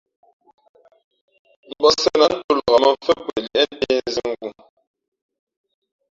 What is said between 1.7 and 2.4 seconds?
Mbᾱʼ sēn ā